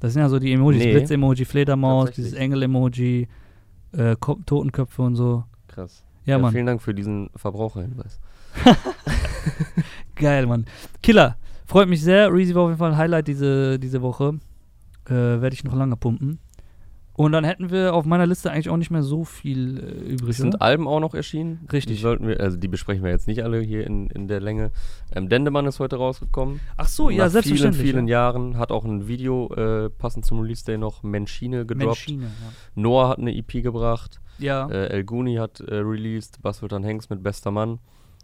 [0.00, 0.92] Das sind ja so die Emojis, Nee.
[0.92, 3.28] Blitz-Emoji, Fledermaus, dieses Engel-Emoji,
[3.92, 5.44] äh, Totenköpfe und so.
[5.66, 6.02] Krass.
[6.24, 6.52] Ja, Mann.
[6.52, 8.20] Vielen Dank für diesen Verbraucherhinweis.
[10.16, 10.66] Geil, Mann.
[11.02, 11.36] Killer.
[11.66, 12.32] Freut mich sehr.
[12.32, 14.38] Reezy war auf jeden Fall ein Highlight diese, diese Woche.
[15.06, 16.38] Äh, Werde ich noch lange pumpen.
[17.18, 20.30] Und dann hätten wir auf meiner Liste eigentlich auch nicht mehr so viel äh, übrig.
[20.30, 20.62] Es sind oder?
[20.62, 21.66] Alben auch noch erschienen.
[21.72, 21.96] Richtig.
[21.96, 24.70] Die sollten wir, also die besprechen wir jetzt nicht alle hier in, in der Länge.
[25.12, 26.60] Ähm, Dendemann ist heute rausgekommen.
[26.76, 27.82] Ach so, ja, Nach selbstverständlich.
[27.82, 28.18] vielen, vielen ja.
[28.18, 28.56] Jahren.
[28.56, 32.08] Hat auch ein Video äh, passend zum Release Day noch Menschine gedroppt.
[32.08, 32.30] Menschine,
[32.76, 34.20] Noah hat eine EP gebracht.
[34.38, 34.68] ja.
[34.68, 34.70] ja.
[34.70, 36.40] Äh, El Guni hat äh, released.
[36.40, 37.80] Bassultan Hengst mit Bester Mann.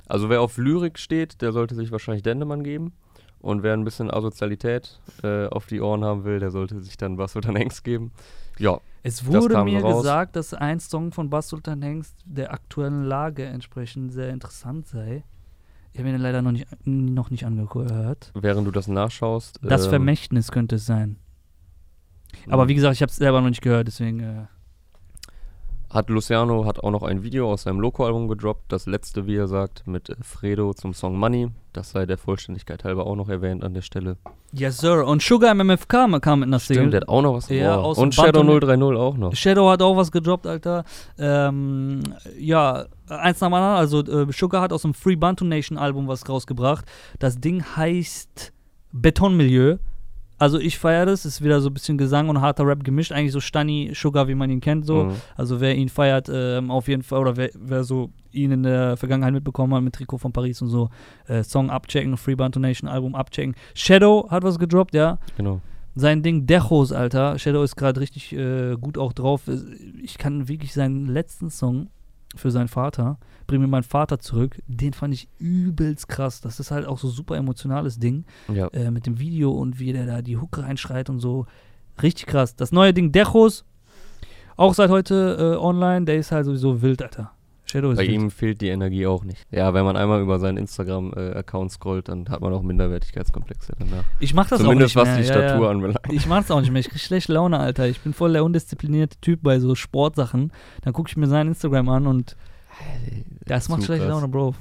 [0.07, 2.93] Also wer auf Lyrik steht, der sollte sich wahrscheinlich Dendemann geben.
[3.41, 7.17] Und wer ein bisschen Asozialität äh, auf die Ohren haben will, der sollte sich dann
[7.17, 8.11] Bassultan Hengst geben.
[8.59, 10.03] Ja, Es wurde mir raus.
[10.03, 15.25] gesagt, dass ein Song von Sultan Hengst der aktuellen Lage entsprechend sehr interessant sei.
[15.93, 18.33] Ich habe ihn leider noch nicht, noch nicht angehört.
[18.35, 19.61] während du das nachschaust.
[19.63, 21.17] Das ähm, Vermächtnis könnte es sein.
[22.49, 24.21] Aber wie gesagt, ich habe es selber noch nicht gehört, deswegen.
[24.21, 24.47] Äh,
[25.95, 29.47] Hat Luciano hat auch noch ein Video aus seinem Loco-Album gedroppt, das letzte, wie er
[29.47, 31.51] sagt, mit äh, Fredo zum Song Money.
[31.73, 34.17] Das sei der Vollständigkeit halber auch noch erwähnt an der Stelle.
[34.53, 35.07] yes, Sir.
[35.07, 36.91] Und Sugar MMF kam, kam mit einer Stimmt, Single.
[36.91, 37.97] der hat auch noch was Ja, wow.
[37.97, 39.35] Und Shadow Bantam- 030 auch noch.
[39.37, 40.83] Shadow hat auch was gedroppt, Alter.
[41.17, 42.01] Ähm,
[42.41, 43.77] ja, eins nach dem anderen.
[43.77, 46.85] Also, äh, Sugar hat aus dem Free Bantu Nation Album was rausgebracht.
[47.21, 48.53] Das Ding heißt
[48.91, 49.77] Betonmilieu.
[50.45, 51.25] Also, ich feiere das.
[51.25, 53.13] Ist wieder so ein bisschen Gesang und harter Rap gemischt.
[53.13, 54.85] Eigentlich so Stani Sugar, wie man ihn kennt.
[54.85, 55.05] So.
[55.05, 55.13] Mhm.
[55.37, 57.21] Also, wer ihn feiert, ähm, auf jeden Fall.
[57.21, 60.69] Oder wer, wer so ihn in der Vergangenheit mitbekommen hat mit Trikot von Paris und
[60.69, 60.91] so.
[61.29, 63.55] Äh, Song abchecken, Free Bantu Nation Album abchecken.
[63.75, 65.61] Shadow hat was gedroppt, ja Genau.
[65.95, 67.39] sein Ding Dechos, Alter.
[67.39, 69.43] Shadow ist gerade richtig äh, gut auch drauf.
[70.03, 71.89] Ich kann wirklich seinen letzten Song
[72.35, 76.41] für seinen Vater, Bring mir meinen Vater zurück, den fand ich übelst krass.
[76.41, 78.69] Das ist halt auch so super emotionales Ding Ja.
[78.69, 81.45] äh, mit dem Video und wie der da die Hook reinschreit und so.
[82.03, 82.57] Richtig krass.
[82.57, 83.67] Das neue Ding Dechos,
[84.57, 87.33] auch seit heute äh, online, der ist halt sowieso wild, Alter.
[87.75, 89.45] Shadow ist Bei ihm fehlt die Energie auch nicht.
[89.51, 94.05] Ja, wenn man einmal über seinen Instagram-Account scrollt, dann hat man auch Minderwertigkeitskomplexe danach.
[94.21, 95.43] Ich mach das Zumindest auch was nicht die mehr.
[95.43, 95.71] ja, Statur ja.
[95.73, 95.99] anbelangt.
[96.13, 96.79] Ich mach's auch nicht mehr.
[96.79, 97.89] Ich krieg schlechte Laune, Alter.
[97.89, 100.53] Ich bin voll der undisziplinierte Typ bei so Sportsachen.
[100.83, 102.37] Dann gucke ich mir sein Instagram an und
[103.45, 104.07] das macht schlechte.
[104.07, 104.55] Laune, Bro.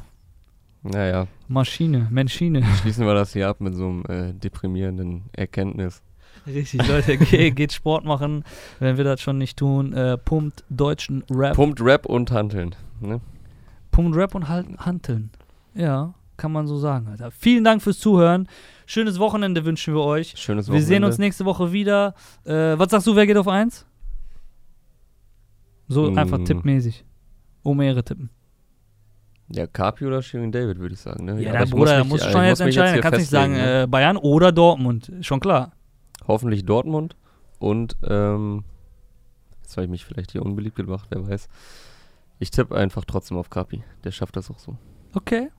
[0.82, 2.64] Naja, Maschine, Menschine.
[2.82, 6.02] schließen wir das hier ab mit so einem äh, deprimierenden Erkenntnis.
[6.48, 8.44] Richtig, Leute, ge geht Sport machen,
[8.80, 9.94] wenn wir das schon nicht tun.
[9.94, 11.56] Äh, pumpt deutschen Rap.
[11.56, 12.76] Pumpt Rap und Hanteln.
[13.00, 13.22] Ne?
[13.92, 15.30] Pumpt Rap und halt Hanteln.
[15.74, 17.32] Ja, kann man so sagen, Alter.
[17.32, 18.48] Vielen Dank fürs Zuhören.
[18.86, 20.34] Schönes Wochenende wünschen wir euch.
[20.36, 20.88] Schönes Wir Wochenende.
[20.88, 22.16] sehen uns nächste Woche wieder.
[22.44, 23.86] Äh, was sagst du, wer geht auf eins?
[25.88, 26.18] So Mm.
[26.18, 27.06] einfach tippmäßig.
[27.62, 28.30] Um Ehre tippen.
[29.50, 31.26] Ja, Carpi oder Shirin David, würde ich sagen.
[31.26, 31.42] Ne?
[31.42, 32.94] Ja, ich Bruder, da mich- musst du schon jetzt muss entscheiden.
[32.94, 33.84] hier kannst nicht sagen ne?
[33.84, 35.12] äh, Bayern oder Dortmund.
[35.22, 35.74] Schon klar.
[36.28, 37.16] Hoffentlich Dortmund
[37.60, 38.64] und ähm,
[39.62, 41.48] jetzt habe ich mich vielleicht hier unbeliebt gemacht, wer weiß.
[42.40, 43.84] Ich tippe einfach trotzdem auf Carpi.
[44.04, 44.78] Der schafft das auch so.
[45.14, 45.50] Okay.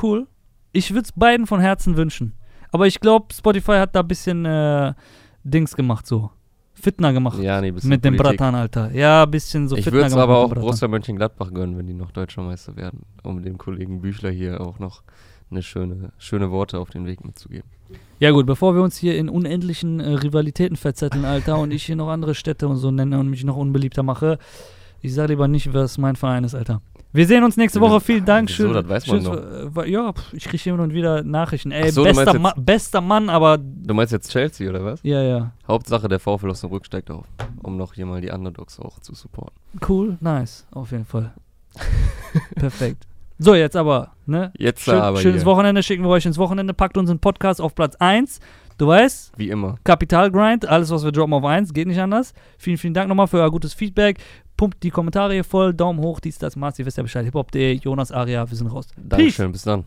[0.00, 0.26] Cool.
[0.72, 2.34] Ich würde es beiden von Herzen wünschen.
[2.70, 4.94] Aber ich glaube, Spotify hat da ein bisschen äh,
[5.42, 6.30] Dings gemacht, so.
[6.74, 7.38] Fitner gemacht.
[7.40, 8.38] Ja, nee, bisschen mit dem Politik.
[8.38, 8.92] Bratan, Alter.
[8.92, 10.54] Ja, ein bisschen so Ich Fitner würde es gemacht aber auch.
[10.54, 14.78] Borussia Mönchengladbach gönnen, wenn die noch Deutscher Meister werden, um dem Kollegen Büchler hier auch
[14.78, 15.02] noch
[15.50, 17.68] eine schöne, schöne Worte auf den Weg mitzugeben.
[18.20, 21.94] Ja gut, bevor wir uns hier in unendlichen äh, Rivalitäten verzetteln, Alter, und ich hier
[21.96, 24.38] noch andere Städte und so nenne und mich noch unbeliebter mache,
[25.00, 26.80] ich sage lieber nicht, was mein Verein ist, Alter.
[27.12, 28.00] Wir sehen uns nächste Woche.
[28.00, 28.48] Vielen Dank.
[28.48, 28.64] Wieso?
[28.64, 31.70] Schön, Das weiß man schön, äh, Ja, ich kriege hier und wieder Nachrichten.
[31.70, 35.00] Ey, so, bester, meinst Ma jetzt- bester Mann, aber Du meinst jetzt Chelsea oder was?
[35.04, 35.52] ja, ja.
[35.66, 37.24] Hauptsache der VfL Osnabrück steigt auf,
[37.62, 39.54] um noch hier mal die Underdogs auch zu supporten.
[39.88, 41.32] Cool, nice, auf jeden Fall.
[42.56, 43.06] Perfekt.
[43.38, 44.52] So, jetzt aber, ne?
[44.58, 45.46] Jetzt Schön, aber schönes hier.
[45.46, 46.74] Wochenende, schicken wir euch ins Wochenende.
[46.74, 48.40] Packt unseren Podcast auf Platz 1.
[48.78, 49.78] Du weißt, Wie immer.
[49.84, 52.32] Kapitalgrind, alles, was wir droppen auf 1, geht nicht anders.
[52.58, 54.18] Vielen, vielen Dank nochmal für euer gutes Feedback.
[54.56, 57.24] Pumpt die Kommentare hier voll, Daumen hoch, dies, das, Marzi, wisst ihr Bescheid.
[57.24, 58.88] Hip-Hop.de, Jonas Aria, wir sind raus.
[58.96, 59.84] Dankeschön, bis dann.